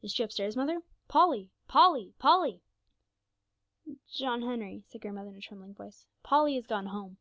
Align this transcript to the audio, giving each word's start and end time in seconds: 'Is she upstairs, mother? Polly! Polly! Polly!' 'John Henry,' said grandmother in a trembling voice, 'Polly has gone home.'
'Is 0.00 0.12
she 0.14 0.22
upstairs, 0.22 0.54
mother? 0.54 0.80
Polly! 1.08 1.50
Polly! 1.66 2.14
Polly!' 2.20 2.62
'John 4.08 4.42
Henry,' 4.42 4.84
said 4.86 5.00
grandmother 5.00 5.30
in 5.30 5.34
a 5.38 5.40
trembling 5.40 5.74
voice, 5.74 6.06
'Polly 6.22 6.54
has 6.54 6.68
gone 6.68 6.86
home.' 6.86 7.16